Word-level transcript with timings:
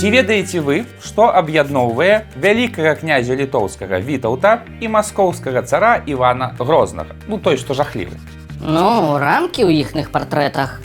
Ці 0.00 0.08
ведаеце 0.08 0.62
вы, 0.64 0.86
што 1.04 1.26
аб'ядноўвае 1.28 2.24
вялікага 2.40 2.94
князя 2.96 3.34
літоўскага 3.36 3.98
вітаўта 4.00 4.52
і 4.80 4.88
маскоўскага 4.88 5.60
цара 5.68 5.90
Івана 6.08 6.54
Грознага, 6.56 7.12
ну 7.28 7.36
той, 7.36 7.60
што 7.60 7.76
жахлівы. 7.76 8.16
Ну, 8.64 9.20
рамкі 9.20 9.68
ў 9.68 9.84
іхных 9.84 10.08
партрэтах. 10.08 10.80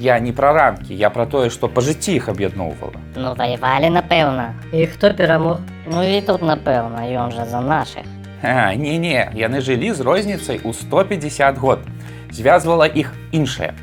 Я 0.00 0.16
не 0.16 0.32
пра 0.32 0.54
рамкі, 0.56 0.96
я 0.96 1.12
пра 1.12 1.26
тое, 1.28 1.52
што 1.52 1.68
па 1.68 1.84
жыцці 1.84 2.16
іх 2.16 2.32
аб'ядноўвала. 2.32 2.96
Ну, 3.20 3.34
ваявалі, 3.36 3.92
напэўна. 3.92 4.56
І 4.72 4.88
хто 4.88 5.12
перамог? 5.12 5.60
Ну 5.84 6.00
і 6.00 6.16
тут, 6.24 6.40
напэўна, 6.40 7.04
ён 7.04 7.36
жа 7.36 7.44
за 7.44 7.60
нашых. 7.60 8.08
А, 8.40 8.72
не-не, 8.72 9.28
яны 9.36 9.60
жылі 9.60 9.92
з 9.92 10.00
розніцай 10.00 10.64
у 10.64 10.72
150 10.72 11.60
год. 11.60 11.84
Звязвала 12.32 12.88
іх 12.88 13.12
іншае. 13.28 13.76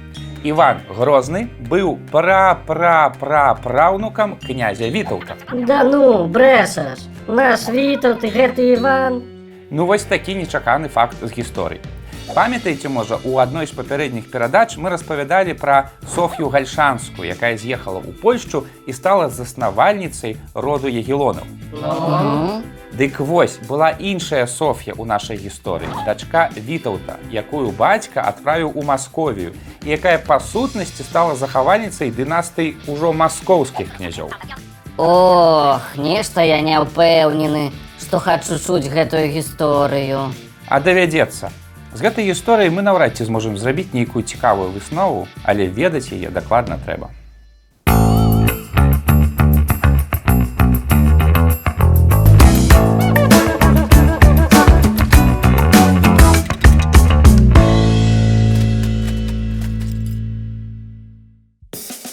Іван 0.45 0.85
Грозны 0.93 1.49
быў 1.65 1.97
пра-пра-пра-праўнукам 2.13 4.37
князя 4.45 4.85
Вітаўта. 4.93 5.41
Да 5.49 5.81
ну, 5.83 6.29
брэсаш. 6.29 7.09
Наш 7.25 7.65
Вітаў, 7.65 8.21
ты 8.21 8.29
гэты 8.29 8.77
Іван. 8.77 9.25
Ну 9.73 9.89
вось 9.89 10.05
такі 10.05 10.37
нечаканы 10.37 10.85
факт 10.87 11.17
з 11.25 11.33
гісторыі. 11.33 11.81
Памятаеце, 12.35 12.89
можа, 12.89 13.17
у 13.25 13.37
адной 13.41 13.65
з 13.65 13.71
папярэдніх 13.73 14.29
перадач 14.29 14.77
мы 14.77 14.93
распавядалі 14.93 15.57
пра 15.57 15.89
Соф'ю 16.13 16.53
гальшанскую, 16.53 17.25
якая 17.25 17.57
з'ехала 17.57 18.05
ў 18.05 18.13
Польшчу 18.21 18.69
і 18.85 18.93
стала 18.93 19.33
заснавальніцай 19.33 20.37
роду 20.53 20.85
егілонаў. 20.85 21.49
Дык 22.97 23.19
вось 23.19 23.59
была 23.67 23.91
іншая 23.91 24.47
Соф'я 24.47 24.95
ў 24.95 25.03
нашай 25.03 25.35
гісторыі, 25.35 25.91
дачка 26.07 26.47
Вітаўта, 26.55 27.19
якую 27.27 27.75
бацька 27.75 28.23
адправіў 28.23 28.71
у 28.71 28.83
Масковію, 28.87 29.51
і 29.83 29.89
якая 29.91 30.15
па 30.15 30.39
сутнасці 30.39 31.03
стала 31.03 31.35
захавальніцай 31.35 32.07
дынастыі 32.07 32.79
ўжо 32.87 33.11
маскоўскіх 33.11 33.99
князёў. 33.99 34.31
Ох, 34.95 35.83
нешта 35.99 36.47
я 36.47 36.63
не 36.63 36.79
ўпэўнены, 36.79 37.75
што 37.99 38.23
хачу 38.23 38.55
чуць 38.55 38.87
гэтую 38.87 39.27
гісторыю. 39.27 40.31
А 40.71 40.79
давядзецца. 40.79 41.51
З 41.91 41.99
гэтай 41.99 42.31
гісторыяй 42.31 42.71
мы 42.71 42.79
наўрад 42.79 43.19
ці 43.19 43.27
зможам 43.27 43.59
зрабіць 43.59 43.91
нейкую 43.91 44.23
цікавую 44.23 44.71
выснову, 44.71 45.27
але 45.43 45.67
ведаць 45.67 46.15
яе 46.15 46.31
дакладна 46.31 46.79
трэба. 46.79 47.11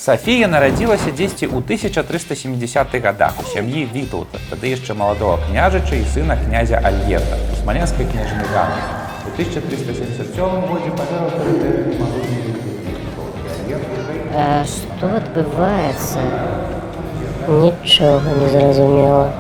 Сафія 0.02 0.48
нарадзілася 0.50 1.12
дзесьці 1.14 1.46
ў 1.46 1.62
1370-х 1.62 2.98
гадах 3.04 3.38
у 3.38 3.44
сям'і 3.46 3.86
Вітаўта, 3.94 4.40
тады 4.50 4.74
яшчэ 4.74 4.98
маладого 4.98 5.38
княжыча 5.46 5.94
і 5.94 6.02
сына 6.10 6.34
князя 6.40 6.82
Альерта, 6.82 7.38
смаленскай 7.60 8.10
княжны 8.10 8.42
Ганы. 8.50 8.82
У 9.22 9.30
1377 9.30 10.26
годзе 10.66 10.90
памёр 10.98 11.22
аўтарытэтны 11.30 11.94
магутны 12.02 12.42
А 14.34 14.66
што 14.66 15.06
адбываецца? 15.22 16.18
Нічога 17.62 18.26
не 18.42 18.48
зразумела. 18.58 19.30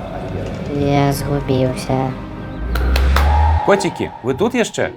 Я 0.78 1.10
згубіўся. 1.10 2.14
Коцікі, 3.66 4.14
вы 4.22 4.38
тут 4.38 4.54
яшчэ? 4.54 4.94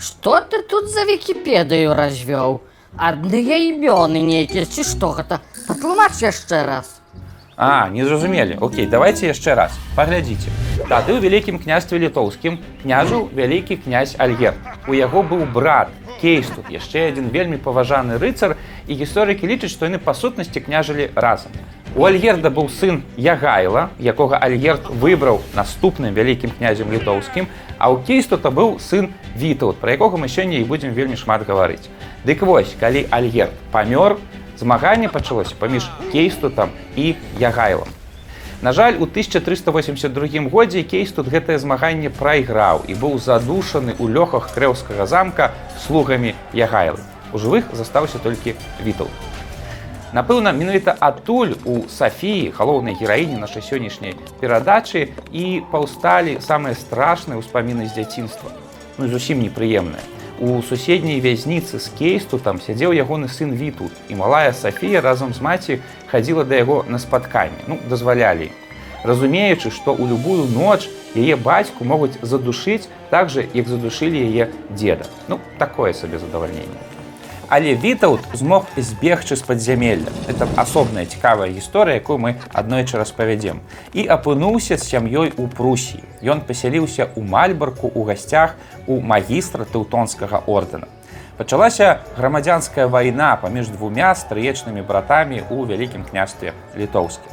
Што 0.00 0.40
ты 0.40 0.64
тут 0.64 0.88
за 0.88 1.04
вікіпедыю 1.04 1.92
развёў? 1.92 2.64
Адныя 2.96 3.58
імёны 3.58 4.22
нейкія 4.22 4.62
ці 4.70 4.86
што 4.86 5.18
гэта? 5.18 5.40
Патлумач 5.66 6.22
яшчэ 6.22 6.62
раз. 6.62 7.02
А, 7.56 7.88
не 7.90 8.04
зразумелі. 8.06 8.58
Окей, 8.60 8.86
давайте 8.86 9.26
яшчэ 9.26 9.54
раз. 9.58 9.74
Паглядзіце. 9.98 10.46
Тады 10.86 11.10
ў 11.10 11.18
вялікім 11.18 11.58
княстве 11.58 11.98
літоўскім 11.98 12.58
княжыў 12.86 13.34
вялікі 13.34 13.82
князь 13.82 14.14
Альгер. 14.18 14.54
У 14.86 14.94
яго 14.94 15.26
быў 15.26 15.42
брат 15.50 15.90
Кейстут, 16.22 16.70
яшчэ 16.70 17.10
адзін 17.10 17.34
вельмі 17.34 17.58
паважаны 17.58 18.18
рыцар 18.22 18.54
і 18.86 18.94
гісторыкі 18.94 19.50
лічаць, 19.50 19.74
што 19.74 19.90
яны 19.90 19.98
па 19.98 20.14
сутнасці 20.14 20.62
княжылі 20.62 21.10
разам. 21.18 21.50
У 21.92 22.04
Альгерда 22.08 22.50
быў 22.50 22.70
сын 22.72 23.02
Ягайла, 23.16 23.90
якога 24.00 24.40
Альгерд 24.40 24.88
выбраў 24.88 25.42
наступным 25.54 26.16
вялікім 26.16 26.50
князем 26.50 26.90
літоўскім, 26.90 27.46
а 27.78 27.92
ў 27.92 28.02
Кейстута 28.08 28.50
быў 28.50 28.80
сын 28.80 29.12
Вітаут, 29.36 29.78
пра 29.78 29.94
якога 29.94 30.16
мы 30.16 30.26
сёння 30.26 30.58
і 30.58 30.66
будзем 30.66 30.90
вельмі 30.90 31.14
шмат 31.14 31.46
гаварыць. 31.46 31.86
Дык 32.24 32.42
вось, 32.42 32.74
калі 32.80 33.06
Альгерд 33.14 33.54
памёр, 33.70 34.18
змаганне 34.58 35.08
пачалося 35.08 35.54
паміж 35.58 35.86
Кейстутам 36.10 36.70
і 36.96 37.14
Ягайлам. 37.38 37.88
На 38.64 38.72
жаль, 38.72 38.96
у 38.98 39.04
1382 39.04 40.48
годзе 40.48 40.82
Кейстут 40.82 41.28
гэтае 41.28 41.58
змаганне 41.60 42.08
прайграў 42.08 42.82
і 42.88 42.94
быў 42.96 43.20
задушаны 43.20 43.92
ў 43.92 44.08
лёхах 44.08 44.50
крэўскага 44.56 45.06
замка 45.06 45.52
слугамі 45.84 46.34
Ягайлы. 46.56 47.04
У 47.30 47.38
жывых 47.38 47.68
застаўся 47.76 48.18
толькі 48.18 48.56
Вітал. 48.80 49.12
Напэўна, 50.14 50.52
менавіта 50.52 50.94
адтуль 51.00 51.54
у 51.66 51.88
Сафіі, 51.90 52.52
галоўнай 52.54 52.94
гераіні 52.94 53.34
нашай 53.34 53.66
сённяшняй 53.66 54.14
перадачы 54.38 55.10
і 55.34 55.58
паўсталі 55.74 56.38
самыя 56.38 56.78
страшныя 56.78 57.42
ўспаміны 57.42 57.90
з 57.90 57.98
дзяцінства. 57.98 58.54
Ну 58.94 59.10
зусім 59.10 59.42
непрыемныя. 59.42 59.98
У 60.38 60.62
суседняй 60.62 61.18
вязніцы 61.18 61.82
з 61.82 61.90
кейсту 61.98 62.38
там 62.38 62.62
сядзеў 62.62 62.94
ягоны 62.94 63.26
сын 63.26 63.58
Вітут 63.58 63.90
і 64.06 64.14
малая 64.14 64.54
Сафія 64.54 65.02
разам 65.02 65.34
з 65.34 65.42
маці 65.42 65.82
хадзіла 66.06 66.46
да 66.46 66.62
яго 66.62 66.84
на 66.86 67.02
спатканне, 67.02 67.66
ну 67.66 67.82
дазвалялі. 67.90 68.54
Разумеючы, 69.02 69.74
што 69.74 69.98
ў 69.98 70.14
любую 70.14 70.46
ноч 70.46 70.86
яе 71.18 71.34
бацьку 71.34 71.82
могуць 71.82 72.14
задушыць 72.22 72.86
так 73.10 73.34
жа, 73.34 73.50
як 73.50 73.66
задушылі 73.66 74.22
яе 74.30 74.54
деда. 74.70 75.10
Ну 75.26 75.42
такое 75.58 75.90
сабе 75.90 76.22
задавальненне. 76.22 76.93
Але 77.48 77.74
Вітаут 77.74 78.20
змог 78.32 78.66
збегчы 78.76 79.36
з 79.36 79.42
падзямелля. 79.42 80.10
Это 80.28 80.48
асобная 80.56 81.04
цікавая 81.06 81.50
гісторыя, 81.50 82.00
якую 82.00 82.18
мы 82.18 82.36
аднойчы 82.52 82.98
распавядзем. 82.98 83.60
І 83.92 84.06
апынуўся 84.08 84.76
з 84.78 84.88
сям'ёй 84.88 85.32
у 85.36 85.48
Прусіі. 85.48 86.04
Ён 86.22 86.40
пасяліўся 86.40 87.10
ў 87.12 87.20
Мальбарку 87.20 87.90
у 87.94 88.04
гасцях 88.04 88.56
у 88.86 89.00
магістра 89.00 89.64
тэўтонскага 89.64 90.44
ордэна. 90.46 90.88
Пачалася 91.36 92.00
грамадзянская 92.16 92.86
вайна 92.86 93.34
паміж 93.36 93.68
двумя 93.74 94.14
стрыечнымі 94.14 94.86
братамі 94.86 95.42
ў 95.42 95.66
вялікім 95.66 96.06
княстве 96.06 96.54
літоўскім. 96.78 97.32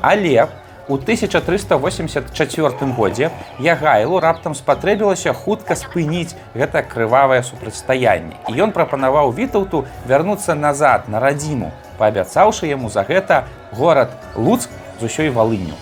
Але 0.00 0.48
у 0.92 0.96
1384 0.96 2.92
годзе 2.92 3.30
Ягайлу 3.58 4.20
раптам 4.20 4.54
спатрэбілася 4.54 5.32
хутка 5.32 5.72
спыніць 5.72 6.36
гэта 6.52 6.82
крывавае 6.84 7.40
супрацьстаянне. 7.42 8.36
І 8.52 8.60
ён 8.60 8.76
прапанаваў 8.76 9.32
вітаўту 9.32 9.86
вярнуцца 10.04 10.52
назад 10.54 11.08
на 11.08 11.16
радзіму, 11.16 11.72
паабяцаўшы 11.96 12.68
яму 12.68 12.92
за 12.92 13.08
гэта 13.08 13.48
горад 13.72 14.12
Луцк 14.36 14.68
з 15.00 15.08
усёй 15.08 15.32
валыню. 15.32 15.72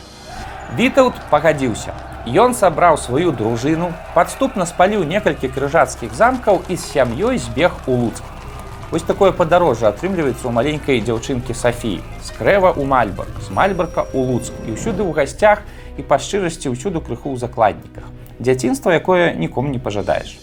Вітаут 0.78 1.19
пагадзіўся. 1.31 1.91
Ён 2.31 2.54
сабраў 2.54 2.94
сваю 2.94 3.32
дружыну, 3.34 3.91
падступна 4.15 4.62
спаліў 4.62 5.03
некалькі 5.03 5.50
крыжацкіх 5.50 6.15
замкаў 6.15 6.62
і 6.69 6.77
з 6.77 6.87
сям'ёй 6.87 7.42
збег 7.42 7.75
у 7.91 7.98
Луцк. 8.04 8.22
Вось 8.91 9.06
такое 9.06 9.31
падарожжа 9.31 9.93
атрымліваецца 9.95 10.43
ў 10.43 10.51
маленькай 10.51 10.99
дзяўчынкі 10.99 11.55
Сафіі. 11.55 12.03
З 12.27 12.34
крэва 12.34 12.75
ў 12.75 12.83
Мальбарк, 12.83 13.31
з 13.39 13.55
Мальбарка 13.55 14.03
ў 14.11 14.19
Луцк 14.19 14.51
і 14.67 14.75
ўсюды 14.75 15.06
ў 15.06 15.15
гасцях 15.15 15.62
і 15.95 16.03
па 16.03 16.19
шчырасці 16.19 16.75
ўсюду 16.75 16.99
крыху 16.99 17.31
ў 17.31 17.39
закладніках. 17.39 18.03
Дзяцінства, 18.43 18.91
якое 18.91 19.39
нікому 19.39 19.71
не 19.71 19.78
пажадаеш. 19.78 20.43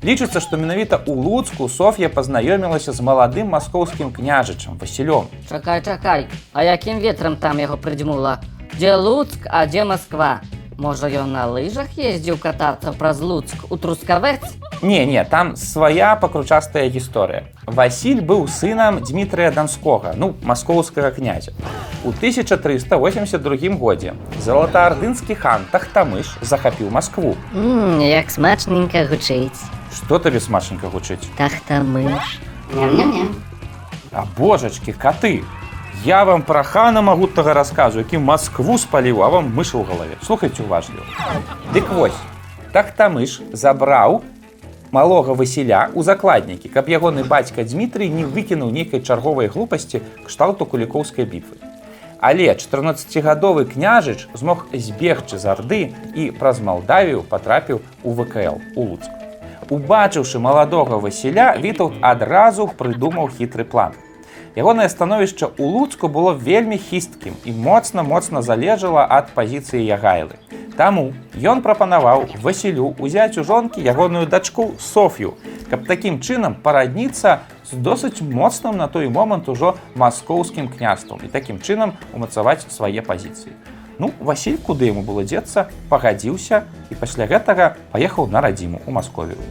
Лічыцца, 0.00 0.40
што 0.40 0.56
менавіта 0.56 0.96
ў 0.96 1.12
Луцку 1.12 1.68
Соф'я 1.68 2.08
пазнаёмілася 2.08 2.96
з 2.96 3.04
маладым 3.04 3.52
маскоўскім 3.52 4.16
княжычам 4.16 4.80
Васілём. 4.80 5.28
Чакай, 5.44 5.84
чакай, 5.84 6.24
а 6.56 6.64
якім 6.64 7.04
ветрам 7.04 7.36
там 7.36 7.60
яго 7.60 7.76
прыдзьмула? 7.76 8.40
Дзе 8.80 8.96
Луцк, 8.96 9.44
а 9.44 9.68
дзе 9.68 9.84
Масква? 9.84 10.40
Можа, 10.76 11.06
ён 11.06 11.30
на 11.30 11.46
лыжах 11.46 11.94
ездзіў 11.94 12.34
катацца 12.42 12.90
праз 12.92 13.20
Луцк 13.22 13.70
у 13.70 13.76
трускавец? 13.78 14.42
Не, 14.82 15.06
не, 15.06 15.22
там 15.24 15.54
свая 15.56 16.16
пакручастая 16.16 16.90
гісторыя. 16.90 17.46
Васіль 17.66 18.20
быў 18.20 18.48
сынам 18.50 18.98
Дмітрыя 18.98 19.54
Данскога, 19.54 20.14
ну 20.16 20.34
маскоўскага 20.42 21.14
князя. 21.14 21.54
У 22.02 22.10
1382 22.10 23.78
годзе 23.78 24.14
залатаардынскі 24.42 25.38
хан 25.38 25.62
Тахтамыш 25.70 26.34
захапіў 26.42 26.90
Маскву. 26.90 27.36
Ммм, 27.54 28.02
як 28.02 28.30
смачненька 28.34 29.06
гучыць. 29.06 29.62
Што 29.94 30.18
табе 30.18 30.42
смачненька 30.42 30.90
гучыць? 30.90 31.22
Тахтамыш. 31.38 32.42
Ням-ням-ням. 32.74 33.30
А 34.10 34.26
божачкі, 34.36 34.92
каты! 34.92 35.44
Я 36.04 36.24
вам 36.24 36.42
пра 36.42 36.62
хана 36.62 37.00
магутнага 37.00 37.54
расказу, 37.54 37.98
які 37.98 38.18
Маскву 38.18 38.76
спаліў, 38.76 39.22
а 39.24 39.32
вам 39.32 39.48
мыша 39.48 39.80
ў 39.80 39.88
галаве. 39.88 40.20
Слухайце 40.20 40.60
уважліва. 40.60 41.00
Дык 41.72 41.88
вось, 41.96 42.18
Тахтамыш 42.76 43.40
забраў 43.56 44.20
малога 44.92 45.32
Васіля 45.32 45.88
ў 45.96 46.04
закладнікі, 46.04 46.68
каб 46.68 46.92
ягоны 46.92 47.24
бацька 47.24 47.64
Дмітрый 47.64 48.12
не 48.12 48.28
выкінуў 48.28 48.68
нейкай 48.68 49.00
чарговай 49.00 49.48
глупасці 49.48 50.04
кшталту 50.28 50.68
кулікоўскай 50.68 51.24
бітвы. 51.24 51.56
Але 52.20 52.52
14гадовы 52.52 53.64
княжыч 53.64 54.28
змог 54.36 54.68
збегчы 54.76 55.40
з 55.40 55.48
арды 55.48 55.82
і 56.12 56.36
праз 56.36 56.60
Малдавію 56.60 57.24
патрапіў 57.24 57.80
у 58.04 58.12
ВКЛ 58.12 58.60
у 58.76 58.92
Луцк. 58.92 59.08
Убачыўшы 59.72 60.36
маладога 60.36 61.00
Васіля, 61.00 61.56
Вітаўт 61.56 61.96
адразу 62.04 62.68
прыдумаў 62.68 63.32
хітры 63.32 63.64
план. 63.64 63.96
Ягонае 64.54 64.86
становішча 64.86 65.50
ў 65.50 65.66
Луцку 65.66 66.06
было 66.06 66.30
вельмі 66.30 66.78
хісткім 66.78 67.34
і 67.42 67.50
моцна 67.58 68.06
моцна 68.06 68.38
залежала 68.38 69.02
ад 69.02 69.34
пазіцыі 69.34 69.82
Ягайлы. 69.82 70.38
Таму 70.78 71.10
ён 71.42 71.58
прапанаваў 71.58 72.30
Васілю 72.38 72.94
ўзяць 73.02 73.34
у 73.34 73.42
жонкі 73.42 73.82
ягоную 73.82 74.30
дачку 74.30 74.70
Соф'ю, 74.78 75.34
каб 75.70 75.90
такім 75.90 76.22
чынам 76.22 76.54
парадніцца 76.62 77.42
з 77.66 77.82
досыць 77.82 78.22
моцным 78.22 78.78
на 78.78 78.86
той 78.86 79.10
момант 79.10 79.50
ужо 79.50 79.74
маскоўскім 79.98 80.70
княствам 80.70 81.18
і 81.26 81.34
такім 81.34 81.58
чынам 81.58 81.98
умацаваць 82.14 82.62
свае 82.70 83.02
пазіцыі. 83.02 83.58
Ну, 83.98 84.14
Васіль, 84.22 84.58
куды 84.58 84.86
яму 84.90 85.02
было 85.02 85.26
дзецца, 85.26 85.66
пагадзіўся 85.90 86.62
і 86.90 86.94
пасля 86.94 87.26
гэтага 87.26 87.74
паехаў 87.90 88.30
на 88.30 88.38
радзіму 88.38 88.78
ў 88.86 88.90
Масковію. 88.94 89.42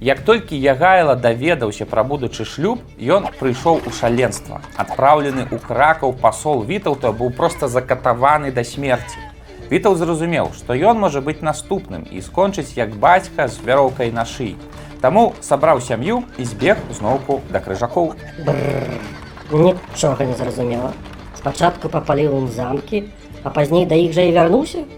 Як 0.00 0.20
толькі 0.20 0.56
Ягайла 0.56 1.14
даведаўся 1.14 1.84
пра 1.84 2.00
будучы 2.08 2.46
шлюб, 2.48 2.80
ён 2.96 3.26
прыйшоў 3.36 3.84
у 3.84 3.90
шаленства. 3.92 4.62
Адпраўлены 4.80 5.44
ў 5.44 5.60
кракаў 5.60 6.16
пасол 6.16 6.64
Вітаўта 6.64 7.12
быў 7.12 7.28
проста 7.36 7.68
закатаваны 7.68 8.48
да 8.48 8.64
смерці. 8.64 9.20
Вітаў 9.68 10.00
зразумеў, 10.00 10.56
што 10.56 10.72
ён 10.72 10.96
можа 10.96 11.20
быць 11.20 11.44
наступным 11.44 12.08
і 12.08 12.24
скончыць 12.24 12.72
як 12.80 12.96
бацька 12.96 13.44
з 13.44 13.60
вяроўкай 13.60 14.08
на 14.08 14.24
шыі. 14.24 14.56
Таму 15.04 15.34
сабраў 15.44 15.84
сям'ю 15.84 16.24
і 16.40 16.48
збег 16.48 16.80
зноўку 16.96 17.44
да 17.52 17.60
крыжакоў. 17.60 18.16
Нічога 19.52 20.24
не 20.24 20.32
зразумела. 20.32 20.96
Спачатку 21.36 21.92
папаліў 21.92 22.40
ім 22.40 22.48
замкі, 22.48 23.04
а 23.44 23.52
пазней 23.52 23.84
да 23.84 24.00
іх 24.00 24.16
жа 24.16 24.24
і 24.24 24.32
вярнуўся. 24.32 24.88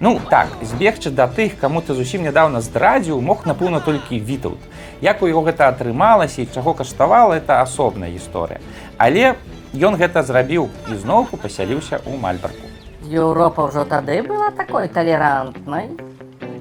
Ну 0.00 0.20
так, 0.30 0.46
збегчы 0.62 1.10
да 1.10 1.26
тых, 1.26 1.58
каму 1.58 1.82
ты 1.82 1.94
зусім 1.94 2.22
нядаўна 2.22 2.60
здрадзіў, 2.62 3.18
мог 3.20 3.42
напэўна 3.50 3.80
толькі 3.82 4.22
Вітаўт. 4.22 4.62
Як 5.02 5.22
у 5.22 5.26
яго 5.26 5.42
гэта 5.42 5.66
атрымалася 5.74 6.42
і 6.42 6.46
чаго 6.54 6.74
каштавала, 6.74 7.34
это 7.34 7.58
асобная 7.62 8.06
гісторыя. 8.06 8.62
Але 8.96 9.34
ён 9.74 9.98
гэта 9.98 10.22
зрабіў 10.22 10.70
і 10.86 10.94
зноўку 11.02 11.36
пасяліўся 11.36 11.98
ў 11.98 12.14
Мальбарку. 12.14 12.62
Еўропа 13.10 13.66
ўжо 13.66 13.82
тады 13.90 14.22
была 14.22 14.54
такой 14.54 14.86
талерантнай. 14.86 15.90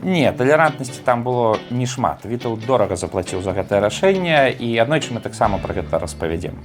Не, 0.02 0.32
талерантнасці 0.32 1.06
там 1.06 1.22
было 1.22 1.58
не 1.70 1.86
шмат. 1.86 2.26
Вітаў 2.26 2.58
дорага 2.58 2.98
заплаціў 2.98 3.46
за 3.46 3.54
гэтае 3.54 3.86
рашэнне 3.86 4.50
і 4.58 4.78
аднойчы 4.82 5.14
мы 5.14 5.22
таксама 5.22 5.62
пра 5.62 5.78
гэта 5.78 6.02
распавядзем. 6.02 6.58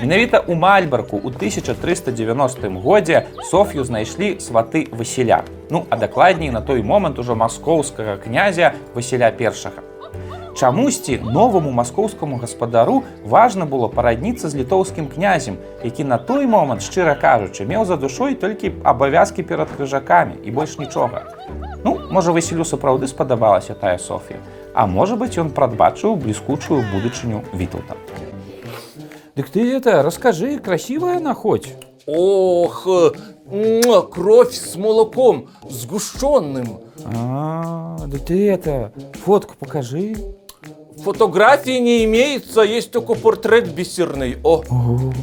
Менавіта 0.00 0.42
ў 0.42 0.58
Мальбарку 0.58 1.22
ў 1.22 1.30
1390 1.30 2.82
годзе 2.82 3.26
Соф'ю 3.46 3.84
знайшлі 3.86 4.42
сваты 4.42 4.90
Васіля. 4.90 5.44
Ну, 5.70 5.86
а 5.90 5.96
дакладней 5.96 6.50
на 6.50 6.60
той 6.60 6.82
момант 6.82 7.18
ужо 7.18 7.34
маскоўскага 7.38 8.18
князя 8.18 8.74
Васіля 8.94 9.30
I. 9.30 9.54
Чамусьці 10.54 11.18
новаму 11.18 11.70
маскоўскаму 11.70 12.38
гаспадару 12.38 13.02
важна 13.26 13.66
было 13.66 13.88
парадніцца 13.90 14.48
з 14.48 14.54
літоўскім 14.62 15.10
князем, 15.10 15.58
які 15.82 16.04
на 16.04 16.18
той 16.18 16.46
момант, 16.46 16.82
шчыра 16.82 17.18
кажучы, 17.18 17.66
меў 17.66 17.84
за 17.84 17.96
душой 17.96 18.34
толькі 18.34 18.70
абавязкі 18.82 19.42
перад 19.42 19.70
крыжакамі 19.74 20.38
і 20.42 20.50
больш 20.50 20.78
нічога. 20.78 21.26
Ну, 21.82 21.98
можа, 22.10 22.30
Васілю 22.30 22.62
сапраўды 22.62 23.10
спадабалася 23.10 23.74
тая 23.74 23.98
Софія, 23.98 24.38
а 24.74 24.86
можа 24.86 25.18
быць, 25.18 25.34
ён 25.42 25.50
прадбачыў 25.50 26.14
бліскучую 26.22 26.86
будучыню 26.94 27.42
Вітаўта. 27.50 27.98
Дык 29.36 29.50
ты 29.50 29.72
это 29.74 30.02
расскажы, 30.02 30.58
красивая 30.60 31.16
она 31.16 31.34
хоть. 31.34 31.74
Ох, 32.06 32.86
кровь 34.12 34.54
с 34.54 34.76
молоком, 34.76 35.48
сгущенным. 35.68 36.78
А, 37.04 37.96
да 38.06 38.18
ты 38.18 38.48
это, 38.48 38.92
фотку 39.24 39.56
покажи. 39.58 40.14
Фотографии 41.02 41.80
не 41.80 42.04
имеется, 42.04 42.60
есть 42.60 42.92
только 42.92 43.14
портрет 43.14 43.74
бисерный. 43.74 44.38
О, 44.44 44.62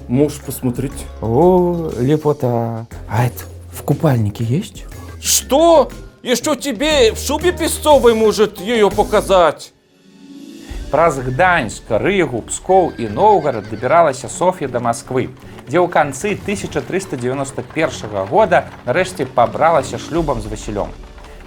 можешь 0.09 0.41
посмотреть. 0.41 0.91
О, 1.21 1.89
лепота. 1.97 2.87
А 3.09 3.25
это 3.25 3.45
в 3.71 3.81
купальнике 3.83 4.43
есть? 4.43 4.83
Что? 5.21 5.89
Еще 6.21 6.57
тебе 6.57 7.13
в 7.13 7.17
шубе 7.17 7.53
песцовой 7.53 8.13
может 8.13 8.59
ее 8.59 8.91
показать. 8.91 9.70
Праз 10.91 11.19
Гданьск, 11.19 11.83
Рыгу, 11.87 12.41
Пскоў 12.41 12.91
і 12.99 13.07
Ноўгарад 13.07 13.69
дабіралася 13.71 14.27
Соф'я 14.27 14.67
да 14.67 14.83
Масквы, 14.83 15.29
дзе 15.63 15.79
ў 15.79 15.87
канцы 15.87 16.35
1391 16.35 18.27
года 18.27 18.67
нарэшце 18.83 19.23
пабралася 19.23 19.95
шлюбам 19.95 20.43
з 20.43 20.51
Васілём. 20.51 20.91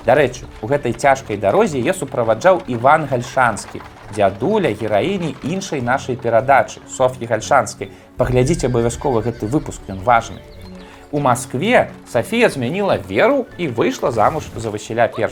Дарэчы, 0.09 0.49
у 0.65 0.67
гэтай 0.67 0.97
цяжкай 0.97 1.37
дарозе 1.37 1.77
я 1.77 1.93
суправаджаў 1.93 2.65
Іван 2.73 3.05
Гальшанскі, 3.05 3.85
дзядуля 4.17 4.73
гераіні 4.73 5.37
іншай 5.45 5.85
нашай 5.85 6.17
перадачы 6.17 6.81
Соф'і 6.89 7.29
Гальшанскай. 7.29 7.93
Паглядзіце 8.17 8.73
абавязкова 8.73 9.21
гэты 9.21 9.45
выпуск, 9.45 9.85
ён 9.93 10.01
важны. 10.01 10.41
У 11.15 11.21
Маскве 11.21 11.91
Сафія 12.11 12.49
змяніла 12.49 12.99
веру 13.09 13.47
і 13.57 13.69
выйшла 13.69 14.11
замуж 14.11 14.45
за 14.57 14.71
Васіля 14.71 15.07
I. 15.19 15.29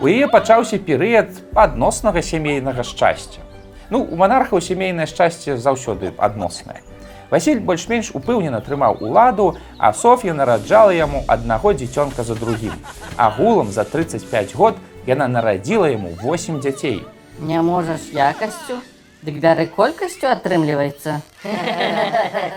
У 0.00 0.06
яе 0.06 0.28
пачаўся 0.30 0.78
перыяд 0.78 1.42
адноснага 1.54 2.22
сямейнага 2.22 2.86
шчасця. 2.86 3.42
Ну, 3.90 4.06
у 4.06 4.14
манархаў 4.14 4.62
сямейнае 4.62 5.10
шчасце 5.10 5.58
заўсёды 5.58 6.14
адноснае. 6.16 6.86
Васіль 7.34 7.58
больш-менш 7.58 8.14
упэўнена 8.14 8.62
трымаў 8.62 9.02
уладу, 9.02 9.58
а 9.76 9.90
Соф'я 9.92 10.38
нараджала 10.38 10.94
яму 10.94 11.24
аднаго 11.26 11.74
дзіцёнка 11.74 12.22
за 12.22 12.38
другім. 12.38 12.78
Агулам 13.16 13.74
за 13.74 13.82
35 13.82 14.54
год 14.54 14.78
яна 15.06 15.26
нарадзіла 15.26 15.90
яму 15.90 16.14
8 16.22 16.62
дзяцей. 16.62 17.02
Не 17.42 17.58
можаш 17.58 18.06
якасцю? 18.14 18.78
Дык 19.22 19.36
бяры 19.38 19.68
колькасцю 19.70 20.26
атрымліваецца. 20.34 21.20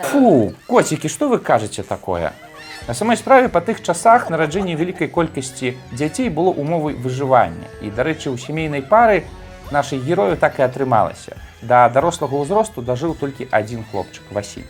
Фу, 0.10 0.54
коцікі, 0.66 1.12
што 1.14 1.30
вы 1.30 1.38
кажаце 1.38 1.84
такое? 1.86 2.32
На 2.88 2.96
самой 2.98 3.18
справе 3.22 3.52
па 3.54 3.62
тых 3.62 3.84
часах 3.86 4.32
нараджэнне 4.34 4.74
вялікай 4.74 5.08
колькасці 5.14 5.76
дзяцей 5.94 6.30
было 6.30 6.50
умовай 6.50 6.98
выжывання. 6.98 7.70
І, 7.86 7.94
дарэчы, 7.94 8.34
у 8.34 8.38
сямейнай 8.42 8.82
пары 8.82 9.22
нашай 9.70 10.02
герою 10.02 10.42
так 10.42 10.58
і 10.58 10.66
атрымалася. 10.66 11.38
Да 11.62 11.86
дарослага 11.90 12.42
ўзросту 12.42 12.82
дажыў 12.82 13.14
толькі 13.14 13.46
адзін 13.54 13.86
хлопчык 13.92 14.26
Васіль. 14.34 14.66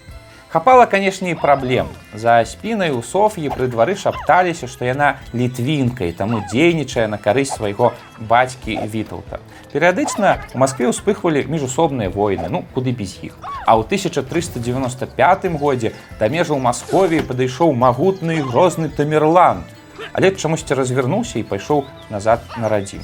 Хапала, 0.55 0.85
канешне, 0.85 1.31
і 1.31 1.35
праблем. 1.35 1.87
За 2.13 2.45
спінай 2.45 2.91
у 2.95 3.01
Соф'і 3.03 3.49
пры 3.51 3.67
двары 3.67 3.97
шапталіся, 3.99 4.69
што 4.71 4.87
яна 4.87 5.19
літвінка 5.35 6.07
і 6.07 6.15
таму 6.15 6.39
дзейнічае 6.47 7.11
на 7.11 7.19
карысць 7.19 7.59
свайго 7.59 7.91
бацькі 8.23 8.79
Вітаўта. 8.87 9.43
Перыядычна 9.75 10.47
у 10.55 10.63
Маскве 10.63 10.87
ўспыхвалі 10.95 11.43
міжусобныя 11.51 12.07
войны, 12.07 12.47
ну 12.47 12.63
куды 12.71 12.95
без 12.95 13.19
іх. 13.19 13.35
А 13.67 13.75
ў 13.75 13.83
1395 13.83 15.59
годзе 15.59 15.91
да 16.23 16.31
межаў 16.31 16.63
Масковіі 16.63 17.27
падышоў 17.27 17.75
магутны 17.75 18.39
і 18.39 18.47
грозны 18.47 18.87
Тамерлан. 18.87 19.67
Але 20.15 20.31
чамусьці 20.31 20.71
развернуўся 20.71 21.35
і 21.35 21.43
пайшоў 21.43 21.83
назад 22.07 22.39
на 22.55 22.71
радзіму. 22.71 23.03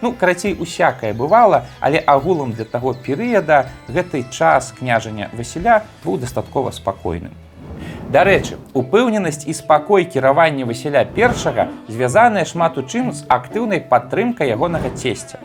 Ну, 0.00 0.12
карацей, 0.12 0.56
усякае 0.58 1.12
бывала, 1.12 1.66
але 1.80 1.98
агулам 1.98 2.52
для 2.52 2.64
таго 2.64 2.94
перыяда 2.94 3.66
гэты 3.88 4.24
час 4.30 4.72
княжання 4.78 5.28
Васіля 5.32 5.84
быў 6.04 6.18
дастаткова 6.18 6.70
спакойным. 6.70 7.36
Дарэчы, 8.10 8.56
упэўненасць 8.74 9.46
і 9.46 9.54
спакой 9.54 10.04
кіравання 10.04 10.64
Васіля 10.64 11.04
I 11.04 11.68
звязаныя 11.88 12.44
шмат 12.44 12.78
у 12.78 12.82
чым 12.82 13.12
з 13.12 13.24
актыўнай 13.28 13.80
падтрымкай 13.80 14.48
ягонага 14.48 14.90
цесця. 14.90 15.38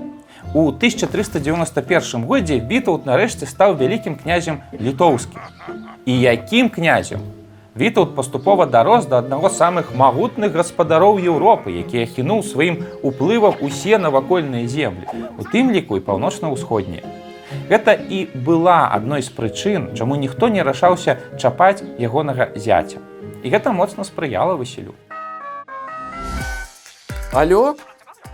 У 0.54 0.72
1391 0.72 2.26
годзе 2.26 2.60
Вітаўт 2.60 3.06
нарэшце 3.06 3.46
стаў 3.46 3.76
вялікім 3.76 4.16
князем 4.16 4.64
літоўскім. 4.80 5.42
І 6.06 6.20
якім 6.20 6.70
князем? 6.70 7.20
Вітаўт 7.78 8.16
паступова 8.16 8.66
дарос 8.66 9.06
да 9.06 9.18
аднаго 9.20 9.50
з 9.50 9.60
самых 9.60 9.92
магутных 10.00 10.54
гаспадароў 10.56 11.20
Еўропы, 11.20 11.76
які 11.76 12.08
ахінуў 12.08 12.40
сваім 12.48 12.78
уплывам 13.04 13.60
усе 13.60 14.00
навакольныя 14.00 14.64
землі, 14.64 15.04
у 15.36 15.44
тым 15.44 15.76
ліку 15.76 16.00
і 16.00 16.06
паўночна-ўсходнія. 16.08 17.04
Гэта 17.68 18.00
і 18.00 18.32
была 18.32 18.88
адной 18.96 19.28
з 19.28 19.28
прычын, 19.28 19.92
чаму 19.92 20.16
ніхто 20.16 20.48
не 20.48 20.64
рашаўся 20.64 21.20
чапаць 21.36 21.84
ягонага 22.00 22.48
зяця. 22.56 23.04
І 23.44 23.52
гэта 23.52 23.76
моцна 23.76 24.08
спрыяла 24.08 24.56
Васілю. 24.56 24.96
Алло? 27.34 27.76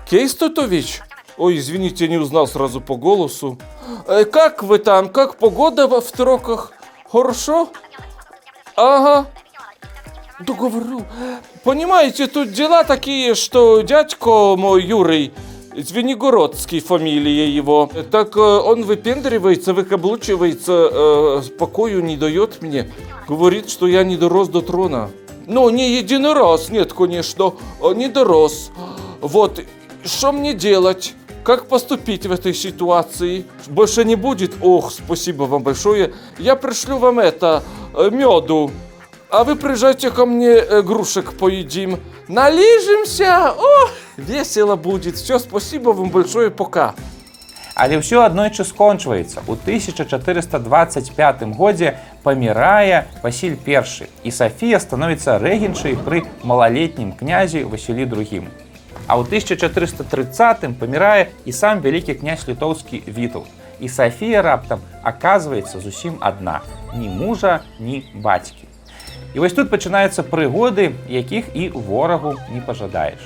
Кейстутович? 0.06 1.02
Ой, 1.38 1.58
извините, 1.58 2.08
не 2.08 2.22
узнал 2.22 2.46
сразу 2.46 2.80
по 2.80 2.94
голосу. 2.94 3.58
Э, 4.06 4.24
как 4.24 4.62
вы 4.62 4.78
там? 4.78 5.10
Как 5.10 5.38
погода 5.38 5.88
в 5.88 6.00
в 6.00 6.12
Троках? 6.12 6.74
Хорошо? 7.10 7.70
Ага. 8.76 9.28
Да 10.40 10.54
говорю. 10.54 11.04
Понимаете, 11.64 12.28
тут 12.28 12.52
дела 12.52 12.84
такие, 12.84 13.36
что 13.36 13.82
дядько 13.82 14.56
мой 14.58 14.84
Юрий, 14.84 15.32
Звенигородский 15.76 16.80
фамилия 16.82 17.50
его, 17.50 17.90
так 18.12 18.36
э, 18.36 18.40
он 18.40 18.84
выпендривается, 18.84 19.74
выкаблучивается, 19.74 20.90
э, 20.92 21.42
покою 21.58 22.04
не 22.04 22.18
дает 22.18 22.62
мне. 22.62 22.92
Говорит, 23.28 23.70
что 23.70 23.88
я 23.88 24.04
не 24.04 24.18
дорос 24.18 24.50
до 24.50 24.62
трона. 24.62 25.12
Ну, 25.48 25.70
не 25.70 25.92
един 25.98 26.26
раз, 26.26 26.70
нет, 26.70 26.94
конечно, 26.94 27.54
а, 27.82 27.94
не 27.94 28.08
дорос. 28.08 28.72
Вот, 29.22 29.64
что 30.04 30.32
мне 30.32 30.54
делать? 30.54 31.14
Как 31.44 31.68
поступить 31.68 32.26
в 32.26 32.32
этой 32.32 32.54
ситуации? 32.54 33.46
Больше 33.68 34.06
не 34.06 34.16
будет? 34.16 34.54
Ох, 34.62 34.92
спасибо 34.92 35.44
вам 35.44 35.64
большое. 35.64 36.14
Я 36.38 36.56
пришлю 36.56 36.98
вам 36.98 37.20
это, 37.20 37.64
э, 37.94 38.10
меду. 38.12 38.72
А 39.30 39.44
вы 39.44 39.56
приезжайте 39.56 40.12
ко 40.12 40.26
мне, 40.26 40.50
э, 40.50 40.82
грушек 40.84 41.34
поедим. 41.34 42.00
Налижемся. 42.28 43.54
О, 43.58 43.90
весело 44.18 44.76
будет. 44.76 45.16
Все, 45.16 45.40
спасибо 45.40 45.90
вам 45.90 46.10
большое, 46.10 46.52
пока. 46.52 46.94
Але 47.74 47.98
ўсё 47.98 48.22
аднойчы 48.22 48.62
скончваецца. 48.62 49.42
У 49.48 49.56
1425 49.56 51.58
годзе 51.58 51.98
памірае 52.22 53.08
Васіль 53.24 53.58
I, 53.66 54.06
і 54.24 54.32
Сафія 54.32 54.80
становіцца 54.80 55.40
рэгенчай 55.40 55.96
пры 55.96 56.22
малалетнім 56.44 57.14
князі 57.18 57.64
Васілі 57.64 58.06
II. 58.06 58.46
А 59.08 59.18
ў 59.18 59.26
1430 59.26 60.78
памірае 60.80 61.30
і 61.46 61.52
сам 61.52 61.82
вялікі 61.82 62.14
князь 62.14 62.48
літоўскі 62.48 63.04
Вітал. 63.08 63.46
І 63.80 63.90
Сафія 63.90 64.42
раптам 64.42 64.80
аказваецца 65.04 65.80
зусім 65.80 66.18
адна, 66.20 66.62
ні 66.94 67.10
мужа, 67.10 67.60
ні 67.80 68.04
бацькі. 68.14 68.70
І 69.34 69.40
вось 69.40 69.54
тут 69.54 69.72
пачынаюцца 69.72 70.24
прыгоды, 70.24 70.92
якіх 71.10 71.56
і 71.56 71.70
ворагу 71.70 72.36
не 72.54 72.62
пажадаеш. 72.62 73.20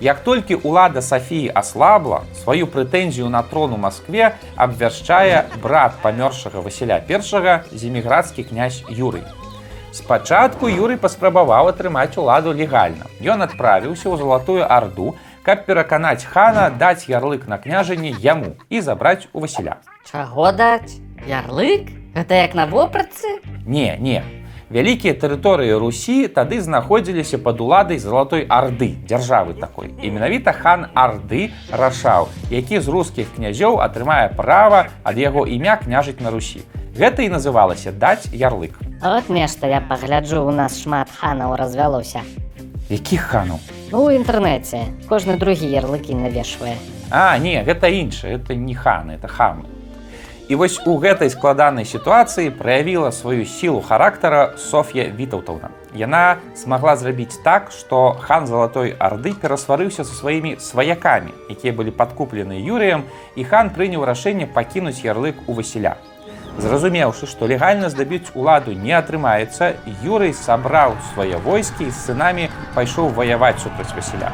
Як 0.00 0.20
толькі 0.24 0.58
ўлада 0.62 1.02
Сафіі 1.02 1.50
аслабла, 1.54 2.22
сваю 2.42 2.66
прэтэнзію 2.66 3.30
на 3.30 3.42
трон 3.42 3.72
у 3.72 3.78
Маскве 3.78 4.34
абвяшчае 4.56 5.46
брат 5.62 5.96
памёршага 6.02 6.60
Васіля 6.60 7.00
I 7.08 7.62
зіміградскі 7.72 8.44
князь 8.44 8.84
Юрый. 8.90 9.22
Спачатку 9.94 10.66
Юрый 10.66 10.96
паспрабаваў 10.98 11.68
атрымаць 11.70 12.18
уладу 12.18 12.50
легальна. 12.50 13.06
Ён 13.22 13.46
адправіўся 13.46 14.10
ў 14.10 14.18
залатую 14.18 14.66
арду, 14.66 15.14
каб 15.46 15.62
пераканаць 15.70 16.26
хана 16.26 16.66
даць 16.74 17.06
ярлык 17.06 17.46
на 17.46 17.62
княжанне 17.62 18.10
яму 18.18 18.56
і 18.74 18.82
забраць 18.82 19.30
у 19.30 19.44
Васіля. 19.44 19.78
Чаго 20.10 20.50
даць? 20.50 20.98
Ярлык? 21.30 21.94
Гэта 22.10 22.42
як 22.42 22.58
на 22.58 22.66
вопратцы? 22.66 23.38
Не, 23.62 23.94
не. 24.02 24.18
Вялікія 24.66 25.14
тэрыторыі 25.14 25.78
Русі 25.78 26.26
тады 26.26 26.58
знаходзіліся 26.58 27.38
пад 27.38 27.62
уладай 27.62 28.02
залатой 28.02 28.50
арды, 28.50 28.98
дзяржавы 29.06 29.54
такой. 29.54 29.94
І 30.02 30.10
менавіта 30.10 30.50
хан 30.50 30.90
Арды 30.98 31.54
рашаў, 31.70 32.34
які 32.50 32.82
з 32.82 32.90
рускіх 32.90 33.30
князёў 33.38 33.78
атрымае 33.78 34.34
права 34.34 34.90
ад 35.06 35.22
яго 35.22 35.46
імя 35.46 35.78
княжыць 35.78 36.18
на 36.18 36.34
Русі. 36.34 36.66
Гэта 36.98 37.22
і 37.22 37.30
называлася 37.30 37.94
даць 37.94 38.26
ярлык. 38.34 38.74
От 39.06 39.28
нешта 39.28 39.66
я 39.66 39.82
пагляджу, 39.82 40.46
у 40.46 40.50
нас 40.50 40.80
шмат 40.80 41.10
ханаў 41.12 41.56
развялося. 41.60 42.22
Якіх 42.88 43.20
ханаў? 43.20 43.60
Ну, 43.92 43.98
у 44.00 44.08
інтэрнэце 44.08 44.80
кожны 45.12 45.36
другі 45.36 45.68
ярлыкі 45.68 46.16
навешвае. 46.16 46.80
А, 47.12 47.36
не, 47.36 47.60
гэта 47.60 47.92
іншае, 47.92 48.40
это 48.40 48.56
не 48.56 48.72
ханы, 48.72 49.20
это 49.20 49.28
хамы. 49.28 49.68
І 50.48 50.56
вось 50.56 50.80
у 50.88 50.96
гэтай 50.96 51.28
складанай 51.28 51.84
сітуацыі 51.84 52.48
праявіла 52.48 53.12
сваю 53.12 53.44
сілу 53.44 53.84
характара 53.84 54.56
Соф'я 54.56 55.04
Вітаўтаўна. 55.12 55.68
Яна 55.92 56.40
смагла 56.56 56.96
зрабіць 56.96 57.44
так, 57.44 57.76
што 57.76 58.16
хан 58.24 58.48
залатой 58.48 58.96
арды 58.96 59.36
перасварыўся 59.36 60.08
са 60.08 60.16
сваімі 60.16 60.56
сваякамі, 60.56 61.36
якія 61.52 61.76
былі 61.76 61.92
падкуплены 61.92 62.56
Юрыем, 62.56 63.04
і 63.36 63.44
хан 63.44 63.68
прыняў 63.68 64.08
рашэнне 64.08 64.48
пакінуць 64.48 65.04
ярлык 65.04 65.44
у 65.44 65.52
Васіля. 65.52 66.00
Зразумеўшы, 66.58 67.26
што 67.26 67.46
легальна 67.50 67.90
здабіць 67.90 68.30
уладу 68.34 68.72
не 68.72 68.94
атрымаецца, 68.94 69.74
Юрый 70.02 70.34
сабраў 70.34 70.94
свае 71.12 71.38
войскі 71.42 71.88
і 71.88 71.90
з 71.90 71.98
сынамі 71.98 72.46
пайшоў 72.74 73.10
ваяваць 73.16 73.58
супраць 73.58 73.90
Васіля. 73.96 74.30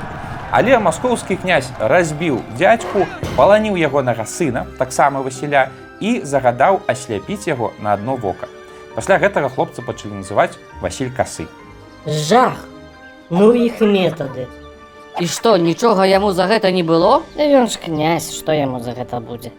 Але 0.53 0.77
маскоўскі 0.79 1.37
князь 1.41 1.71
разбіў 1.79 2.43
дзядзьку, 2.59 3.07
паланіў 3.37 3.81
ягонага 3.81 4.27
сына, 4.29 4.67
таксама 4.79 5.25
Васіля, 5.25 5.71
і 6.01 6.21
загадаў 6.25 6.81
асляпіць 6.89 7.49
яго 7.49 7.73
на 7.81 7.95
адно 7.97 8.17
вока. 8.17 8.49
Пасля 8.95 9.17
гэтага 9.23 9.49
хлопца 9.49 9.81
пачалі 9.81 10.21
называць 10.21 10.59
Васіль 10.83 11.13
касы. 11.17 11.49
Жах! 12.05 12.67
Ну 13.31 13.53
іх 13.55 13.81
метады. 13.81 14.49
І 15.21 15.27
што, 15.27 15.57
нічога 15.57 16.05
яму 16.05 16.33
за 16.33 16.51
гэта 16.51 16.73
не 16.73 16.83
было? 16.83 17.23
Ён 17.37 17.69
ж 17.71 17.79
князь, 17.81 18.35
што 18.35 18.53
яму 18.53 18.81
за 18.81 18.93
гэта 18.93 19.21
будзе? 19.21 19.53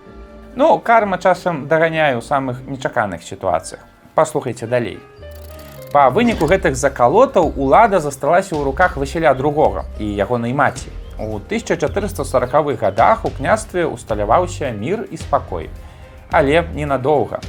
Ну, 0.54 0.80
карма 0.80 1.18
часам 1.18 1.68
даганяе 1.68 2.20
ў 2.20 2.22
самых 2.22 2.68
нечаканых 2.68 3.24
сітуацыях. 3.24 3.80
Паслухайце 4.16 4.68
далей. 4.68 5.00
Па 5.94 6.10
выніку 6.12 6.44
гэтых 6.44 6.76
закалотаў 6.76 7.56
улада 7.56 8.04
засталася 8.04 8.60
ў 8.60 8.68
руках 8.68 8.98
Васіля 9.00 9.32
II 9.32 9.88
і 10.00 10.06
ягонай 10.12 10.52
маці. 10.52 10.92
У 11.16 11.40
1440-х 11.40 12.76
гадах 12.84 13.24
у 13.24 13.32
княстве 13.32 13.86
усталяваўся 13.88 14.76
мір 14.76 15.08
і 15.08 15.18
спакой. 15.18 15.70
Але 16.32 16.68
ненадоўга. 16.76 17.40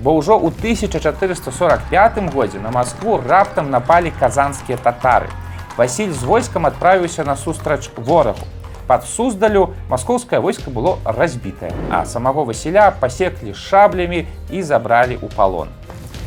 Бо 0.00 0.16
ўжо 0.16 0.40
ў 0.40 0.48
1445 0.48 2.32
годзе 2.32 2.56
на 2.56 2.72
Маскву 2.72 3.20
раптам 3.20 3.68
напалі 3.68 4.12
казанскія 4.16 4.80
татары. 4.80 5.28
Васіль 5.76 6.12
з 6.12 6.24
войскам 6.24 6.64
адправіўся 6.64 7.20
на 7.24 7.36
сустрач 7.36 7.92
ворагу. 7.96 8.48
Пад 8.86 9.04
суздалю 9.04 9.74
маскоўскае 9.90 10.40
войска 10.40 10.70
было 10.70 10.98
разбітае, 11.04 11.72
а 11.90 12.06
самого 12.06 12.44
Васіля 12.44 12.90
пасеклі 12.90 13.54
шаблямі 13.54 14.26
і 14.50 14.62
забралі 14.62 15.18
ў 15.18 15.26
палон. 15.34 15.68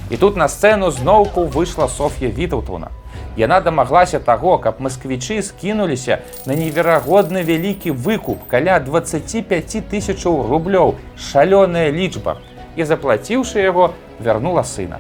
І 0.10 0.18
тут 0.18 0.36
на 0.36 0.50
сцэну 0.50 0.92
зноўку 0.92 1.46
выйшла 1.46 1.88
Соф'я 1.88 2.28
Вітаўтуна. 2.28 2.90
Яна 3.38 3.62
дамаглася 3.62 4.20
таго, 4.20 4.58
каб 4.58 4.82
масквічы 4.84 5.40
скінуліся 5.42 6.20
на 6.46 6.56
неверагодны 6.60 7.44
вялікі 7.48 7.96
выкуп 7.96 8.44
каля 8.52 8.80
25 8.80 9.88
тысячаў 9.88 10.44
рублёў, 10.50 10.96
шалёная 11.16 11.88
лічба 11.96 12.36
і 12.76 12.84
заплаціўшы 12.84 13.64
яго, 13.64 13.94
вярнула 14.20 14.64
сына. 14.64 15.00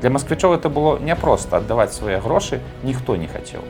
Для 0.00 0.08
масквічоў 0.10 0.54
это 0.54 0.70
было 0.70 0.96
няпроста 1.02 1.58
аддаваць 1.58 1.92
свае 1.92 2.22
грошы 2.22 2.60
ніхто 2.84 3.16
не 3.16 3.26
хацеў. 3.26 3.60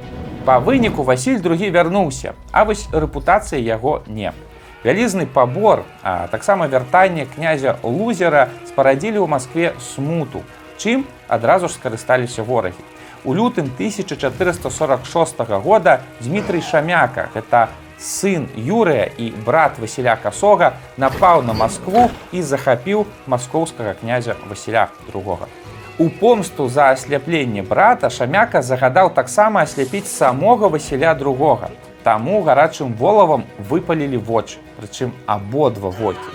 Па 0.48 0.60
выніку 0.64 1.02
Васіль 1.04 1.42
другі 1.44 1.68
вярнуўся, 1.68 2.32
а 2.52 2.64
вось 2.64 2.86
рэпутацыя 2.88 3.60
яго 3.60 4.00
не. 4.06 4.32
Вялізны 4.80 5.26
пабор, 5.26 5.84
а 6.02 6.26
таксама 6.32 6.64
вяртанне 6.72 7.26
князя 7.28 7.76
лузера 7.82 8.48
спарадзілі 8.64 9.20
ў 9.20 9.28
Маскве 9.28 9.74
смуту, 9.76 10.40
чым 10.80 11.04
адразу 11.28 11.68
ж 11.68 11.76
скарысталіся 11.76 12.48
ворагі. 12.48 12.80
У 13.28 13.36
лютым 13.36 13.68
1446 13.76 15.44
года 15.60 16.00
Дмітрый 16.24 16.64
Шамяка, 16.64 17.28
гэта 17.36 17.68
сын 18.00 18.48
Юрыя 18.56 19.04
і 19.04 19.34
брат 19.44 19.76
Васіля 19.76 20.16
Касога, 20.16 20.80
напаў 20.96 21.44
на 21.44 21.52
Маскву 21.52 22.08
і 22.32 22.40
захапіў 22.40 23.04
маскоўскага 23.28 24.00
князя 24.00 24.40
Васіля 24.48 24.88
II. 25.12 25.67
У 26.00 26.08
помсту 26.10 26.68
за 26.68 26.90
асляпленне 26.90 27.62
брата 27.62 28.08
Шамяка 28.08 28.62
загадаў 28.62 29.08
таксама 29.14 29.62
асляпіць 29.66 30.06
самога 30.06 30.68
Васіля 30.70 31.10
II. 31.18 31.70
Таму 32.04 32.42
гарачым 32.46 32.92
волавам 32.94 33.42
выпалілі 33.58 34.22
вочы, 34.22 34.62
прычым 34.78 35.10
абодва 35.26 35.90
вокі. 35.90 36.30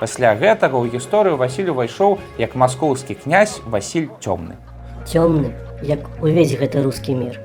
Пасля 0.00 0.36
гэтага 0.36 0.76
ў 0.76 0.92
гісторыю 0.92 1.40
Васіль 1.40 1.72
увайшоў 1.72 2.18
як 2.36 2.52
маскоўскі 2.60 3.16
князь 3.16 3.56
Васіль 3.64 4.12
цёмны. 4.20 4.60
Цёмны, 5.08 5.56
як 5.80 6.04
увесь 6.20 6.52
гэты 6.52 6.84
рускі 6.84 7.16
мір. 7.16 7.40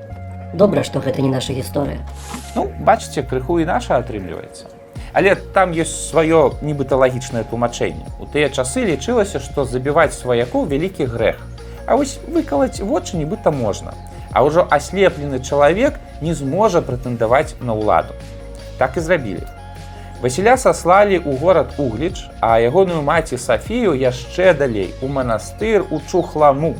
Добра, 0.52 0.84
што 0.84 1.00
гэта 1.00 1.24
не 1.24 1.32
наша 1.32 1.56
гісторыя. 1.56 2.04
Ну, 2.52 2.68
бачыце, 2.84 3.24
крыху 3.24 3.56
і 3.60 3.64
наша 3.64 3.96
атрымліваецца. 3.96 4.68
Але 5.16 5.36
там 5.56 5.72
ёсць 5.72 6.12
сваё 6.12 6.52
нібыта 6.60 7.00
лагічнае 7.00 7.48
тлумачэнне. 7.48 8.12
У 8.20 8.28
тыя 8.28 8.52
часы 8.52 8.84
лічылася, 8.84 9.40
што 9.40 9.64
забіваць 9.64 10.12
сваякоў 10.12 10.68
вялікі 10.68 11.08
грэх. 11.08 11.40
А 11.86 11.96
вось 11.96 12.18
выкалаць 12.28 12.80
вочы 12.80 13.16
нібыта 13.16 13.50
можна. 13.50 13.94
А 14.32 14.42
ўжо 14.44 14.66
аслеплены 14.70 15.40
чалавек 15.40 15.98
не 16.20 16.34
зможа 16.34 16.80
прэтэндаваць 16.80 17.58
на 17.60 17.74
ўладу. 17.74 18.14
Так 18.78 18.96
і 18.96 19.00
зрабілі. 19.00 19.44
Васіля 20.22 20.54
саслалі 20.56 21.18
ў 21.18 21.34
горад 21.42 21.74
Угліч, 21.82 22.30
а 22.38 22.62
ягоную 22.62 23.02
маці 23.02 23.36
Сафію 23.42 23.98
яшчэ 23.98 24.54
далей 24.54 24.94
у 25.02 25.10
манастыр 25.10 25.82
у 25.90 25.98
Чухламу. 25.98 26.78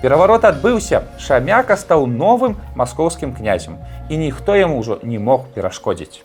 Пераварот 0.00 0.48
адбыўся, 0.48 1.04
Шамяка 1.20 1.76
стаў 1.76 2.08
новым 2.08 2.56
маскоўскім 2.74 3.36
князем, 3.36 3.76
і 4.08 4.16
ніхто 4.16 4.56
яму 4.56 4.80
ўжо 4.80 4.96
не 5.04 5.20
мог 5.20 5.44
перашкодзіць. 5.52 6.24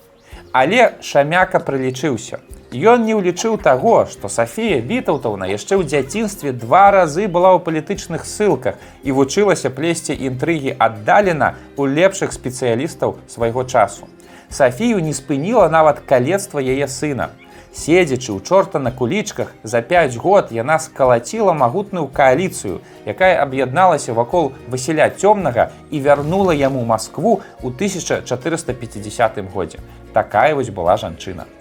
Але 0.55 0.93
Шамяка 1.03 1.59
прылічыўся. 1.59 2.37
Ён 2.71 3.03
не 3.03 3.15
ўлічыў 3.15 3.57
таго, 3.59 4.07
што 4.07 4.31
Сафія 4.31 4.79
Вітаўтаўна 4.79 5.49
яшчэ 5.51 5.75
ў 5.75 5.83
дзяцінстве 5.83 6.53
два 6.55 6.95
разы 6.95 7.27
была 7.27 7.51
ў 7.51 7.59
палітычных 7.59 8.23
ссылках 8.23 8.79
і 9.03 9.11
вучылася 9.17 9.67
плесці 9.67 10.15
інтрыгі 10.15 10.79
аддалена 10.79 11.49
у 11.75 11.83
лепшых 11.83 12.31
спецыялістаў 12.31 13.19
свайго 13.27 13.67
часу. 13.67 14.07
Сафію 14.47 15.03
не 15.03 15.11
спыніла 15.11 15.67
нават 15.67 15.99
калецтва 16.07 16.63
яе 16.63 16.87
сына. 16.87 17.35
Седзячы 17.75 18.31
ў 18.31 18.39
чорта 18.39 18.79
на 18.79 18.87
кулічках 18.87 19.51
за 19.63 19.81
5 19.83 20.15
год 20.15 20.51
яна 20.55 20.79
скалаціла 20.79 21.51
магутную 21.51 22.07
кааліцыю, 22.07 22.79
якая 23.03 23.35
аб'ядналася 23.43 24.15
вакол 24.15 24.53
Васіля 24.71 25.11
цёмнага 25.11 25.75
і 25.91 25.99
вярнула 25.99 26.55
яму 26.55 26.87
Маскву 26.87 27.43
ў 27.59 27.67
1450 27.75 29.43
годзе. 29.51 29.83
Такая 30.15 30.55
вось 30.55 30.71
была 30.71 30.95
жанчына. 30.95 31.51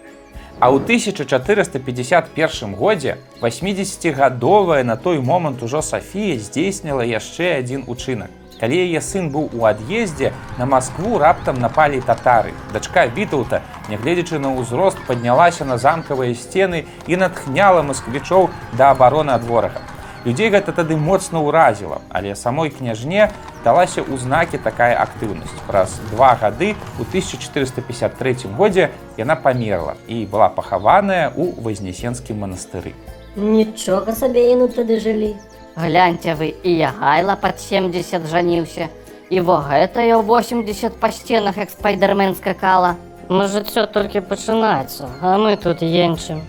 А 0.63 0.71
ў 0.71 0.79
1451 0.87 2.79
годзе 2.79 3.19
80гадовая 3.43 4.87
на 4.87 4.95
той 4.95 5.19
момант 5.19 5.67
ужо 5.67 5.83
Сафія 5.83 6.39
здзейсніла 6.39 7.03
яшчэ 7.03 7.59
адзін 7.59 7.91
учынак. 7.91 8.31
Калі 8.61 8.79
яе 8.79 9.01
сын 9.01 9.31
быў 9.35 9.51
у 9.53 9.65
ад'ездзе, 9.67 10.33
на 10.59 10.67
Маскву 10.67 11.19
раптам 11.19 11.59
напалі 11.59 12.01
татары. 12.01 12.55
Дачка 12.73 13.07
Вітаўта, 13.07 13.63
нягледзячы 13.89 14.39
на 14.39 14.55
ўзрост, 14.55 14.99
паднялася 15.07 15.65
на 15.65 15.79
замкавыя 15.79 16.35
сцены 16.35 16.87
і 17.07 17.19
натхняла 17.19 17.83
масквічоў 17.83 18.49
да 18.79 18.95
абароны 18.95 19.35
ад 19.35 19.45
ворага. 19.45 19.83
Людзей 20.25 20.49
гэта 20.49 20.73
тады 20.73 20.97
моцна 20.97 21.43
ўразіла, 21.45 22.01
але 22.09 22.33
самой 22.33 22.71
княжне 22.73 23.29
далася 23.61 24.01
ў 24.01 24.17
знакі 24.17 24.57
такая 24.57 24.97
актыўнасць. 24.97 25.53
Праз 25.69 26.01
два 26.15 26.33
гады 26.41 26.73
у 26.97 27.05
1453 27.05 28.49
годзе 28.57 28.89
яна 29.21 29.37
памерла 29.37 30.01
і 30.09 30.25
была 30.25 30.49
пахаваная 30.49 31.29
ў 31.29 31.53
вознесенскім 31.61 32.41
манастыры. 32.41 32.97
Нічога 33.37 34.17
сабе 34.17 34.49
яны 34.49 34.73
тады 34.73 34.97
жылі. 34.97 35.37
Гляньте 35.77 36.35
вы, 36.35 36.55
і 36.63 36.77
Ягайла 36.77 37.37
пад 37.37 37.61
70 37.61 38.27
жаніўся. 38.27 38.89
І 39.31 39.41
во 39.41 39.57
гэтая 39.57 40.23
80 40.23 41.01
па 41.01 41.11
сценах, 41.11 41.57
як 41.57 41.71
спайдермен 41.71 42.35
скакала. 42.35 42.95
Мы 43.29 43.49
жыццё 43.49 43.87
толькі 43.87 44.21
пачынаецца, 44.21 45.09
а 45.21 45.39
мы 45.39 45.57
тут 45.57 45.83
енчым. 45.83 46.43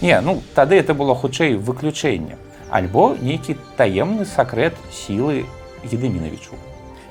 Не, 0.00 0.20
ну 0.20 0.40
тады 0.54 0.78
это 0.78 0.94
было 0.94 1.14
хутчэй 1.14 1.56
выключэнне, 1.56 2.38
альбо 2.70 3.16
нейкі 3.20 3.56
таемны 3.76 4.24
сакрэт 4.24 4.74
сілы 4.92 5.44
Едымінавічу. 5.84 6.54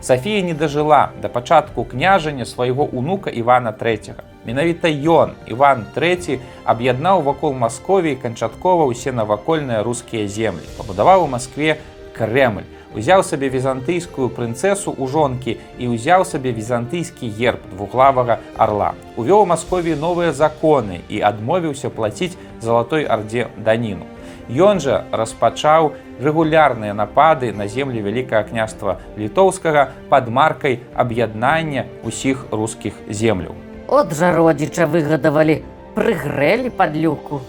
Сафія 0.02 0.42
не 0.42 0.54
дажыла 0.54 1.12
да 1.22 1.28
пачатку 1.28 1.86
княжання 1.86 2.46
свайго 2.46 2.84
унука 2.84 3.30
Івана 3.30 3.72
III. 3.72 4.16
Менавіта 4.46 4.92
ён, 4.92 5.40
Іван 5.48 5.86
III, 5.96 6.40
аб'яднаў 6.68 7.24
вакол 7.24 7.54
Масковіі 7.56 8.20
канчаткова 8.20 8.84
ўсе 8.92 9.16
навакольныя 9.16 9.84
рускія 9.88 10.28
землі, 10.28 10.68
пабудаваў 10.76 11.24
у 11.24 11.32
Маскве 11.32 11.80
Крэмль, 12.12 12.68
узяў 12.92 13.24
сабе 13.24 13.48
візантыйскую 13.48 14.28
прынцэсу 14.36 14.92
ў 14.92 15.08
жонкі 15.08 15.56
і 15.80 15.96
ўзяў 15.96 16.28
сабе 16.28 16.52
візантыйскі 16.52 17.32
герб 17.40 17.64
двуглавага 17.72 18.44
арла. 18.60 18.94
Увёў 19.16 19.48
у 19.48 19.50
Масковіі 19.50 19.96
новыя 19.96 20.36
законы 20.36 21.00
і 21.08 21.24
адмовіўся 21.24 21.88
плаціць 21.88 22.36
залатой 22.60 23.08
ардзе 23.08 23.48
даніну. 23.56 24.04
Ён 24.52 24.84
жа 24.84 25.08
распачаў 25.16 25.96
рэгулярныя 26.20 26.92
напады 26.92 27.56
на 27.56 27.72
землі 27.72 28.04
вялікага 28.04 28.44
княства 28.52 29.00
літоўскага 29.16 29.96
пад 30.12 30.28
маркай 30.28 30.84
аб'яднання 30.92 31.88
ўсіх 32.04 32.52
рускіх 32.52 33.00
земляў. 33.08 33.56
От 33.88 34.14
жа 34.16 34.32
родзіча 34.32 34.88
выгадавалі, 34.88 35.60
прыгрэлі 35.96 36.70
пад 36.72 36.96
люку. 36.96 37.42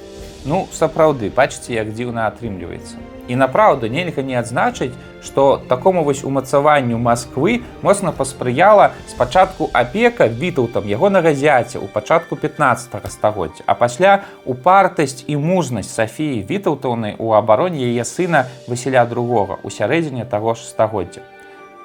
Ну 0.45 0.67
сапраўды 0.75 1.31
бачыце 1.31 1.73
як 1.73 1.95
дзіўна 1.95 2.27
атрымліваецца. 2.29 2.99
І 3.29 3.37
направду 3.41 3.89
нельга 3.89 4.21
не 4.21 4.35
адзначыць 4.37 4.93
што 5.25 5.63
такому 5.69 6.03
вось 6.05 6.25
умацаванню 6.25 6.99
Масквы 6.99 7.63
моцна 7.81 8.13
паспрыяла 8.13 8.91
спачатку 9.09 9.71
апека 9.73 10.27
вітаўтам 10.27 10.85
ягонага 10.85 11.33
зяця 11.33 11.81
у 11.81 11.87
пачатку 11.89 12.37
15 12.37 12.93
стагоддзя 13.09 13.65
а 13.65 13.75
пасля 13.75 14.25
упартасць 14.45 15.25
і 15.27 15.37
мужнасць 15.37 15.95
Сафіі 15.95 16.45
вітаўтаўны 16.51 17.15
у 17.19 17.33
абароне 17.33 17.81
яе 17.89 18.05
сына 18.05 18.45
Васіля 18.69 19.07
другога 19.07 19.57
у 19.63 19.71
сярэдзіне 19.71 20.27
таго 20.27 20.55
ж 20.55 20.69
стагоддзя. 20.69 21.23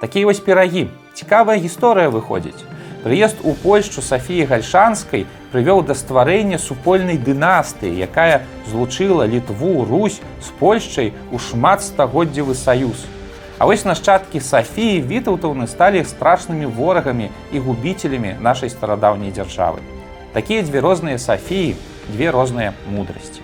Такія 0.01 0.25
вось 0.25 0.43
перагі 0.43 0.89
цікавая 1.13 1.55
гісторыя 1.63 2.09
выходзіць 2.09 2.67
Прыезд 3.03 3.37
у 3.43 3.53
Польшчу 3.53 4.01
Сафіі 4.01 4.43
гальшанскай 4.43 5.23
прывёў 5.53 5.85
да 5.87 5.95
стварэння 5.95 6.59
супольнай 6.59 7.15
дынастыі, 7.15 7.95
якая 7.95 8.43
злучыла 8.67 9.23
літву 9.23 9.85
Русь 9.87 10.19
з 10.43 10.51
Польшчай 10.59 11.13
у 11.31 11.39
шматстагоддзевы 11.39 12.55
саюз. 12.55 13.07
А 13.57 13.65
вось 13.65 13.87
нашчадкі 13.87 14.43
Сафіі 14.43 14.99
вітаўтаўны 14.99 15.67
сталі 15.71 16.03
страшнымі 16.03 16.67
ворагамі 16.67 17.31
і 17.55 17.59
губіцелямі 17.59 18.35
нашай 18.43 18.69
старадаўняй 18.69 19.31
дзяржавы. 19.31 19.79
Такія 20.35 20.67
дзве 20.67 20.83
розныя 20.83 21.17
Сафіі, 21.17 21.79
две 22.11 22.31
розныя 22.35 22.75
мудрасці. 22.91 23.39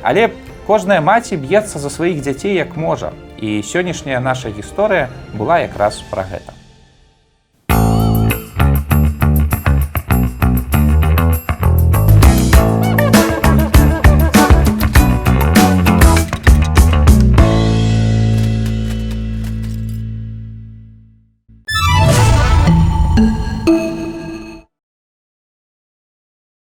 Але 0.00 0.32
кожная 0.66 1.04
маці 1.04 1.36
б'ецца 1.36 1.76
за 1.78 1.92
сваіх 1.92 2.24
дзяцей 2.24 2.56
як 2.56 2.76
можа. 2.80 3.12
І 3.36 3.60
сённяшняя 3.60 4.24
наша 4.24 4.48
гісторыя 4.48 5.12
была 5.36 5.60
якраз 5.68 6.00
пра 6.08 6.24
гэта. 6.24 6.63